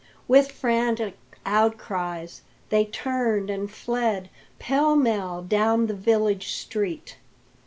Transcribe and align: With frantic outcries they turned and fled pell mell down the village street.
With 0.27 0.51
frantic 0.51 1.15
outcries 1.45 2.41
they 2.69 2.85
turned 2.85 3.51
and 3.51 3.69
fled 3.69 4.31
pell 4.57 4.95
mell 4.95 5.43
down 5.43 5.85
the 5.85 5.93
village 5.93 6.53
street. 6.53 7.17